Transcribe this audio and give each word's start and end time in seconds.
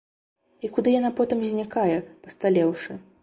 І 0.67 0.71
куды 0.77 0.93
яна 0.99 1.11
потым 1.19 1.45
знікае, 1.51 1.97
пасталеўшы? 2.27 2.91